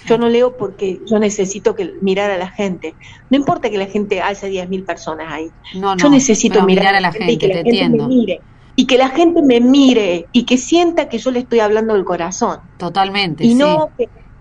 Yo 0.06 0.18
no 0.18 0.28
leo 0.28 0.56
porque 0.56 1.00
yo 1.06 1.18
necesito 1.18 1.74
que 1.74 1.94
mirar 2.00 2.30
a 2.30 2.38
la 2.38 2.48
gente. 2.48 2.94
No 3.30 3.36
importa 3.36 3.70
que 3.70 3.78
la 3.78 3.86
gente 3.86 4.20
haya 4.20 4.48
10.000 4.48 4.84
personas 4.84 5.32
ahí. 5.32 5.50
No, 5.74 5.96
yo 5.96 6.08
necesito 6.10 6.62
mirar, 6.62 6.94
a 6.94 7.00
la 7.00 7.12
gente, 7.12 7.32
y 7.32 7.38
que 7.38 7.48
la 7.48 7.54
gente 7.62 7.88
me 7.88 8.06
mire. 8.06 8.40
Y 8.76 8.86
que 8.86 8.96
la 8.96 9.08
gente 9.08 9.42
me 9.42 9.60
mire 9.60 10.26
y 10.32 10.44
que 10.44 10.56
sienta 10.56 11.08
que 11.08 11.18
yo 11.18 11.30
le 11.30 11.40
estoy 11.40 11.60
hablando 11.60 11.94
del 11.94 12.04
corazón. 12.04 12.60
Totalmente. 12.76 13.44
Y 13.44 13.54
no, 13.54 13.90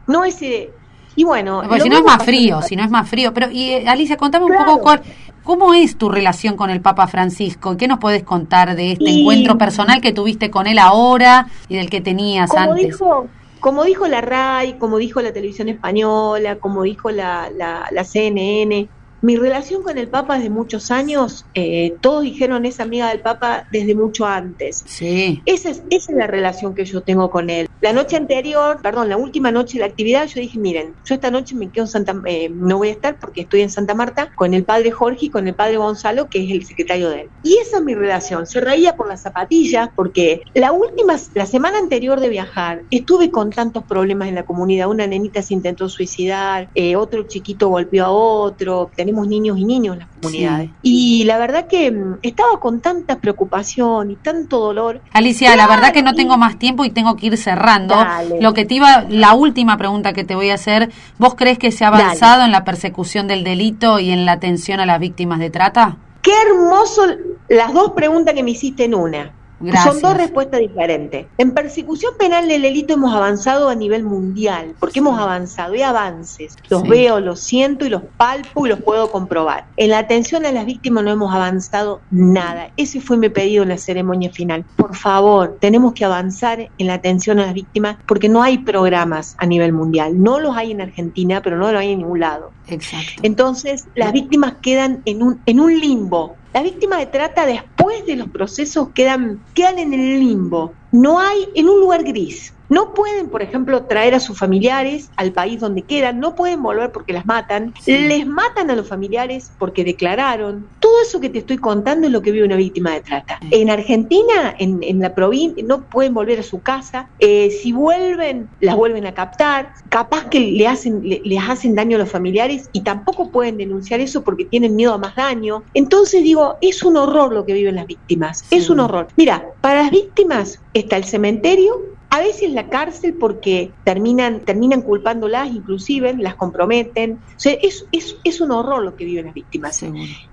no 0.05 0.23
ese 0.23 0.71
y 1.17 1.23
bueno. 1.23 1.63
si 1.81 1.89
no 1.89 1.97
es 1.97 2.03
más 2.03 2.23
frío, 2.23 2.61
si 2.61 2.75
no 2.75 2.83
es 2.83 2.91
más 2.91 3.09
frío. 3.09 3.33
Pero, 3.33 3.49
y 3.51 3.71
eh, 3.71 3.87
Alicia, 3.87 4.17
contame 4.17 4.45
un 4.45 4.55
poco 4.55 4.79
cuál, 4.79 5.01
cómo 5.43 5.73
es 5.73 5.97
tu 5.97 6.09
relación 6.09 6.55
con 6.55 6.69
el 6.69 6.79
Papa 6.79 7.07
Francisco. 7.07 7.75
¿Qué 7.75 7.87
nos 7.87 7.97
puedes 7.97 8.23
contar 8.23 8.75
de 8.75 8.91
este 8.91 9.09
encuentro 9.09 9.57
personal 9.57 9.99
que 9.99 10.13
tuviste 10.13 10.51
con 10.51 10.67
él 10.67 10.77
ahora 10.77 11.47
y 11.67 11.75
del 11.75 11.89
que 11.89 12.01
tenías 12.01 12.51
como 12.51 12.73
antes? 12.73 12.85
Dijo, 12.85 13.27
como 13.59 13.83
dijo 13.83 14.07
la 14.07 14.21
RAI, 14.21 14.77
como 14.79 14.97
dijo 14.97 15.21
la 15.21 15.33
televisión 15.33 15.69
española, 15.69 16.59
como 16.59 16.83
dijo 16.83 17.11
la, 17.11 17.49
la, 17.55 17.87
la 17.91 18.03
CNN, 18.03 18.91
mi 19.21 19.35
relación 19.35 19.83
con 19.83 19.97
el 19.97 20.07
Papa 20.07 20.39
de 20.39 20.49
muchos 20.49 20.91
años, 20.91 21.45
eh, 21.53 21.95
todos 22.01 22.23
dijeron 22.23 22.65
es 22.65 22.79
amiga 22.79 23.09
del 23.09 23.19
Papa 23.19 23.67
desde 23.71 23.95
mucho 23.95 24.25
antes. 24.25 24.83
Sí. 24.85 25.41
Esa 25.45 25.69
es, 25.69 25.83
esa 25.89 26.11
es 26.11 26.17
la 26.17 26.27
relación 26.27 26.75
que 26.75 26.85
yo 26.85 27.01
tengo 27.01 27.29
con 27.29 27.49
él. 27.49 27.67
La 27.81 27.93
noche 27.93 28.15
anterior, 28.15 28.79
perdón, 28.81 29.09
la 29.09 29.17
última 29.17 29.51
noche 29.51 29.73
de 29.73 29.79
la 29.81 29.85
actividad, 29.85 30.27
yo 30.27 30.41
dije, 30.41 30.57
miren, 30.59 30.93
yo 31.05 31.15
esta 31.15 31.31
noche 31.31 31.55
me 31.55 31.69
quedo 31.69 31.85
en 31.85 31.89
Santa, 31.89 32.15
eh, 32.25 32.49
no 32.49 32.77
voy 32.77 32.89
a 32.89 32.91
estar 32.91 33.19
porque 33.19 33.41
estoy 33.41 33.61
en 33.61 33.69
Santa 33.69 33.93
Marta 33.93 34.31
con 34.35 34.53
el 34.53 34.63
padre 34.63 34.91
Jorge 34.91 35.27
y 35.27 35.29
con 35.29 35.47
el 35.47 35.53
padre 35.53 35.77
Gonzalo, 35.77 36.29
que 36.29 36.43
es 36.43 36.51
el 36.51 36.65
secretario 36.65 37.09
de 37.09 37.21
él. 37.21 37.29
Y 37.43 37.57
esa 37.57 37.77
es 37.77 37.83
mi 37.83 37.95
relación. 37.95 38.47
Se 38.47 38.61
reía 38.61 38.95
por 38.95 39.07
las 39.07 39.21
zapatillas 39.21 39.89
porque 39.95 40.41
la 40.53 40.71
última, 40.71 41.15
la 41.33 41.45
semana 41.45 41.77
anterior 41.77 42.19
de 42.19 42.29
viajar, 42.29 42.81
estuve 42.91 43.31
con 43.31 43.51
tantos 43.51 43.83
problemas 43.83 44.27
en 44.27 44.35
la 44.35 44.43
comunidad. 44.43 44.89
Una 44.89 45.05
nenita 45.05 45.41
se 45.41 45.53
intentó 45.53 45.89
suicidar, 45.89 46.69
eh, 46.75 46.95
otro 46.95 47.23
chiquito 47.23 47.69
golpeó 47.69 48.05
a 48.05 48.11
otro, 48.11 48.89
tenemos 49.07 49.25
niños 49.25 49.57
y 49.57 49.63
niños 49.63 49.93
en 49.93 49.99
las 49.99 50.09
comunidades. 50.21 50.69
Y 50.81 51.23
la 51.23 51.37
verdad 51.37 51.67
que 51.67 51.89
mm, 51.91 52.17
estaba 52.23 52.59
con 52.59 52.81
tanta 52.81 53.19
preocupación 53.19 54.11
y 54.11 54.15
tanto 54.17 54.59
dolor. 54.59 54.99
Alicia, 55.13 55.55
la 55.55 55.65
verdad 55.65 55.93
que 55.93 56.03
no 56.03 56.13
tengo 56.13 56.37
más 56.37 56.59
tiempo 56.59 56.83
y 56.83 56.89
tengo 56.89 57.15
que 57.15 57.27
ir 57.27 57.37
cerrando. 57.37 57.95
Lo 58.41 58.53
que 58.53 58.65
te 58.65 58.73
iba, 58.73 59.05
la 59.07 59.33
última 59.33 59.77
pregunta 59.77 60.11
que 60.11 60.25
te 60.25 60.35
voy 60.35 60.49
a 60.49 60.55
hacer, 60.55 60.91
¿vos 61.17 61.35
crees 61.35 61.57
que 61.57 61.71
se 61.71 61.85
ha 61.85 61.87
avanzado 61.87 62.43
en 62.43 62.51
la 62.51 62.65
persecución 62.65 63.27
del 63.27 63.45
delito 63.45 63.99
y 63.99 64.11
en 64.11 64.25
la 64.25 64.33
atención 64.33 64.81
a 64.81 64.85
las 64.85 64.99
víctimas 64.99 65.39
de 65.39 65.51
trata? 65.51 65.95
Qué 66.21 66.33
hermoso 66.49 67.03
las 67.47 67.73
dos 67.73 67.93
preguntas 67.93 68.33
que 68.33 68.43
me 68.43 68.51
hiciste 68.51 68.83
en 68.83 68.93
una. 68.93 69.36
Son 69.83 70.01
dos 70.01 70.15
respuestas 70.15 70.59
diferentes. 70.59 71.25
En 71.37 71.51
persecución 71.51 72.13
penal 72.17 72.47
del 72.47 72.61
delito 72.61 72.93
hemos 72.93 73.13
avanzado 73.13 73.69
a 73.69 73.75
nivel 73.75 74.03
mundial, 74.03 74.75
porque 74.79 74.99
hemos 74.99 75.19
avanzado, 75.19 75.73
hay 75.73 75.81
avances. 75.81 76.55
Los 76.69 76.83
veo, 76.83 77.19
los 77.19 77.39
siento 77.39 77.85
y 77.85 77.89
los 77.89 78.03
palpo 78.17 78.65
y 78.65 78.69
los 78.69 78.81
puedo 78.81 79.11
comprobar. 79.11 79.65
En 79.77 79.89
la 79.89 79.99
atención 79.99 80.45
a 80.45 80.51
las 80.51 80.65
víctimas 80.65 81.03
no 81.03 81.11
hemos 81.11 81.33
avanzado 81.33 82.01
nada. 82.11 82.71
Ese 82.77 83.01
fue 83.01 83.17
mi 83.17 83.29
pedido 83.29 83.63
en 83.63 83.69
la 83.69 83.77
ceremonia 83.77 84.31
final. 84.31 84.63
Por 84.75 84.95
favor, 84.95 85.57
tenemos 85.59 85.93
que 85.93 86.05
avanzar 86.05 86.69
en 86.77 86.87
la 86.87 86.93
atención 86.93 87.39
a 87.39 87.47
las 87.47 87.53
víctimas 87.53 87.97
porque 88.05 88.29
no 88.29 88.43
hay 88.43 88.59
programas 88.59 89.35
a 89.39 89.45
nivel 89.45 89.73
mundial. 89.73 90.21
No 90.21 90.39
los 90.39 90.55
hay 90.55 90.71
en 90.71 90.81
Argentina, 90.81 91.41
pero 91.41 91.57
no 91.57 91.71
los 91.71 91.81
hay 91.81 91.91
en 91.91 91.99
ningún 91.99 92.19
lado. 92.19 92.51
Exacto. 92.67 93.21
Entonces, 93.23 93.87
las 93.95 94.13
víctimas 94.13 94.55
quedan 94.61 95.01
en 95.05 95.23
un, 95.23 95.41
en 95.45 95.59
un 95.59 95.79
limbo 95.79 96.36
las 96.53 96.63
víctimas 96.63 96.99
de 96.99 97.05
trata 97.07 97.45
después 97.45 98.05
de 98.05 98.15
los 98.15 98.29
procesos 98.29 98.89
quedan, 98.93 99.39
quedan 99.53 99.79
en 99.79 99.93
el 99.93 100.19
limbo. 100.19 100.73
No 100.91 101.19
hay 101.19 101.47
en 101.55 101.69
un 101.69 101.79
lugar 101.79 102.03
gris. 102.03 102.53
No 102.69 102.93
pueden, 102.93 103.29
por 103.29 103.41
ejemplo, 103.41 103.85
traer 103.85 104.13
a 104.13 104.19
sus 104.19 104.37
familiares 104.37 105.09
al 105.15 105.31
país 105.31 105.59
donde 105.59 105.83
quedan, 105.83 106.19
no 106.19 106.35
pueden 106.35 106.61
volver 106.61 106.91
porque 106.91 107.13
las 107.13 107.25
matan, 107.25 107.73
les 107.85 108.25
matan 108.25 108.69
a 108.69 108.75
los 108.75 108.87
familiares 108.87 109.51
porque 109.57 109.85
declararon. 109.85 110.67
Todo 110.97 111.05
eso 111.05 111.19
que 111.19 111.29
te 111.29 111.37
estoy 111.37 111.57
contando 111.57 112.07
es 112.07 112.11
lo 112.11 112.23
que 112.23 112.31
vive 112.31 112.43
una 112.43 112.55
víctima 112.55 112.89
de 112.89 113.01
trata. 113.01 113.39
En 113.51 113.69
Argentina, 113.69 114.55
en, 114.57 114.99
la 114.99 115.13
provincia, 115.13 115.63
no 115.63 115.83
pueden 115.83 116.15
volver 116.15 116.39
a 116.39 116.43
su 116.43 116.59
casa. 116.63 117.07
Eh, 117.19 117.51
si 117.51 117.71
vuelven, 117.71 118.49
las 118.61 118.75
vuelven 118.75 119.05
a 119.05 119.13
captar. 119.13 119.75
Capaz 119.89 120.25
que 120.25 120.39
le 120.39 120.67
hacen, 120.67 121.03
les 121.03 121.43
hacen 121.47 121.75
daño 121.75 121.97
a 121.97 121.99
los 121.99 122.09
familiares 122.09 122.71
y 122.73 122.81
tampoco 122.81 123.29
pueden 123.29 123.57
denunciar 123.57 123.99
eso 123.99 124.23
porque 124.23 124.45
tienen 124.45 124.75
miedo 124.75 124.91
a 124.91 124.97
más 124.97 125.15
daño. 125.15 125.61
Entonces 125.75 126.23
digo, 126.23 126.57
es 126.61 126.81
un 126.81 126.97
horror 126.97 127.31
lo 127.31 127.45
que 127.45 127.53
viven 127.53 127.75
las 127.75 127.85
víctimas. 127.85 128.43
Es 128.49 128.71
un 128.71 128.79
horror. 128.79 129.07
Mira, 129.17 129.51
para 129.61 129.83
las 129.83 129.91
víctimas 129.91 130.59
está 130.73 130.97
el 130.97 131.03
cementerio, 131.03 131.75
a 132.09 132.19
veces 132.19 132.51
la 132.51 132.69
cárcel 132.69 133.15
porque 133.19 133.73
terminan, 133.83 134.41
terminan 134.41 134.81
culpándolas, 134.81 135.49
inclusive 135.49 136.15
las 136.17 136.35
comprometen. 136.35 137.13
O 137.13 137.39
sea, 137.39 137.53
es, 137.53 137.85
es, 137.91 138.41
un 138.41 138.51
horror 138.51 138.83
lo 138.83 138.95
que 138.95 139.05
viven 139.05 139.25
las 139.25 139.33
víctimas. 139.33 139.83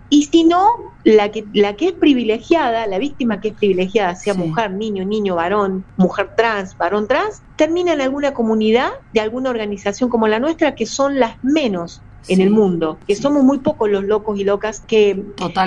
Y 0.08 0.24
si 0.24 0.44
no, 0.44 0.68
la 1.02 1.30
que, 1.30 1.44
la 1.52 1.74
que 1.74 1.88
es 1.88 1.92
privilegiada, 1.92 2.86
la 2.86 2.98
víctima 2.98 3.40
que 3.40 3.48
es 3.48 3.54
privilegiada, 3.54 4.14
sea 4.14 4.34
mujer, 4.34 4.70
niño, 4.70 5.04
niño, 5.04 5.34
varón, 5.34 5.84
mujer 5.96 6.30
trans, 6.36 6.76
varón 6.78 7.08
trans, 7.08 7.42
termina 7.56 7.92
en 7.92 8.00
alguna 8.00 8.34
comunidad 8.34 8.90
de 9.12 9.20
alguna 9.20 9.50
organización 9.50 10.10
como 10.10 10.28
la 10.28 10.38
nuestra, 10.38 10.74
que 10.76 10.86
son 10.86 11.18
las 11.18 11.42
menos 11.42 12.02
en 12.28 12.40
el 12.40 12.50
mundo, 12.50 12.98
que 13.06 13.14
somos 13.14 13.42
muy 13.42 13.58
pocos 13.58 13.90
los 13.90 14.04
locos 14.04 14.38
y 14.38 14.44
locas 14.44 14.80
que, 14.80 15.22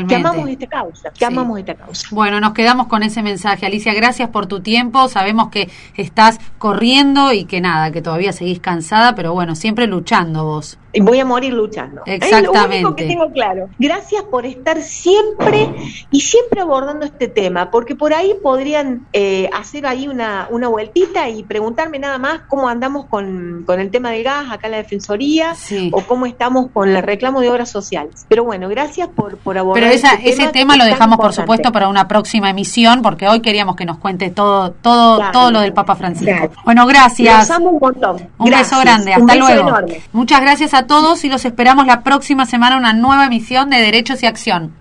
que 0.08 0.16
amamos 0.16 0.50
esta 0.50 0.68
causa, 0.68 1.12
que 1.12 1.26
amamos 1.26 1.60
esta 1.60 1.76
causa. 1.76 2.08
Bueno, 2.12 2.40
nos 2.40 2.54
quedamos 2.54 2.88
con 2.88 3.04
ese 3.04 3.22
mensaje. 3.24 3.66
Alicia, 3.66 3.94
gracias 3.94 4.30
por 4.30 4.48
tu 4.48 4.62
tiempo. 4.62 5.08
Sabemos 5.08 5.50
que 5.50 5.70
estás 5.96 6.40
corriendo 6.58 7.34
y 7.34 7.46
que 7.46 7.62
nada, 7.62 7.92
que 7.92 8.02
todavía 8.02 8.34
seguís 8.34 8.60
cansada, 8.60 9.16
pero 9.16 9.34
bueno, 9.34 9.56
siempre 9.56 9.88
luchando 9.88 10.46
vos. 10.46 10.78
Voy 11.00 11.20
a 11.20 11.26
morir 11.26 11.54
luchando. 11.54 12.02
Exactamente. 12.06 12.48
Es 12.48 12.82
lo 12.82 12.90
único 12.90 12.96
que 12.96 13.06
tengo 13.06 13.32
claro. 13.32 13.70
Gracias 13.78 14.24
por 14.24 14.46
estar 14.46 14.82
siempre 14.82 15.70
y 16.10 16.22
siempre 16.22 16.62
abordando 16.62 17.06
este 17.06 17.28
tema, 17.28 17.70
porque 17.70 17.96
por 17.96 18.14
ahí 18.14 18.34
podrían 18.42 19.06
eh, 19.14 19.50
hacer 19.54 19.86
ahí 19.86 20.08
una, 20.08 20.48
una 20.50 20.68
vueltita 20.70 21.30
y 21.30 21.44
preguntarme 21.44 22.00
nada 22.00 22.18
más 22.18 22.42
cómo 22.48 22.68
andamos 22.68 23.06
con, 23.06 23.64
con 23.66 23.80
el 23.80 23.92
tema 23.92 24.12
del 24.12 24.24
gas 24.24 24.52
acá 24.52 24.68
en 24.68 24.72
la 24.72 24.78
Defensoría 24.78 25.56
o 25.92 26.02
cómo 26.02 26.26
estamos 26.48 26.72
con 26.72 26.88
el 26.88 27.04
reclamo 27.04 27.42
de 27.42 27.50
obras 27.50 27.70
sociales. 27.70 28.25
Pero 28.30 28.46
bueno, 28.46 28.70
gracias 28.70 29.10
por, 29.10 29.38
por 29.38 29.58
abordar 29.58 29.84
Pero 29.84 29.94
este 29.94 30.30
ese 30.30 30.48
tema 30.48 30.77
lo 30.77 30.86
dejamos, 30.86 31.18
por 31.18 31.34
supuesto, 31.34 31.74
para 31.74 31.89
una 31.89 32.08
próxima 32.08 32.50
emisión, 32.50 33.01
porque 33.01 33.27
hoy 33.27 33.42
queríamos 33.42 33.75
que 33.75 33.86
nos 33.86 33.98
cuente 33.98 34.30
todo 34.30 34.72
todo 34.72 35.20
todo 35.34 35.51
lo 35.51 35.60
del 35.60 35.74
Papa 35.74 35.96
Francisco. 35.96 36.50
Bueno, 36.63 36.86
gracias. 36.86 37.50
un 37.60 37.80
montón. 37.80 38.30
Un 38.38 38.50
beso 38.50 38.80
grande. 38.80 39.13
Hasta 39.13 39.36
luego. 39.36 39.72
Muchas 40.13 40.39
gracias 40.39 40.74
a 40.74 40.88
todos 40.88 41.25
y 41.25 41.30
los 41.30 41.44
esperamos 41.44 41.86
la 41.86 42.01
próxima 42.01 42.46
semana 42.46 42.77
una 42.77 42.94
nueva 42.94 43.25
emisión 43.25 43.70
de 43.70 43.82
Derechos 43.82 44.24
y 44.24 44.25
Acción. 44.25 44.74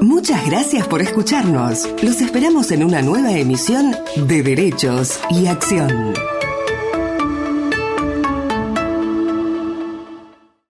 Muchas 0.00 0.46
gracias 0.46 0.86
por 0.86 1.02
escucharnos. 1.02 1.86
Los 2.02 2.22
esperamos 2.22 2.70
en 2.70 2.84
una 2.84 3.02
nueva 3.02 3.32
emisión 3.32 3.94
de 4.16 4.42
Derechos 4.42 5.20
y 5.28 5.46
Acción. 5.46 6.14